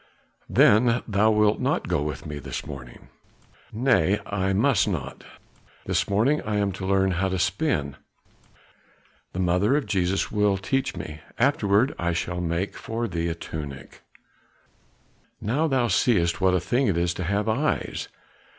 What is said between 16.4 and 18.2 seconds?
what a thing it is to have eyes."